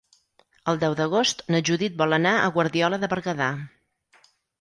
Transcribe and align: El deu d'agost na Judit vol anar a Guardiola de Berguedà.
El 0.71 0.79
deu 0.83 0.93
d'agost 0.99 1.43
na 1.55 1.59
Judit 1.69 1.99
vol 1.99 2.17
anar 2.17 2.31
a 2.37 2.47
Guardiola 2.55 2.99
de 3.05 3.11
Berguedà. 3.13 3.51